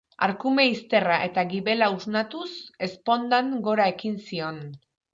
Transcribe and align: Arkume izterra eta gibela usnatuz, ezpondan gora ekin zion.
Arkume 0.27 0.63
izterra 0.69 1.17
eta 1.25 1.43
gibela 1.53 1.91
usnatuz, 1.99 2.49
ezpondan 2.91 3.55
gora 3.71 3.91
ekin 3.97 4.21
zion. 4.29 4.63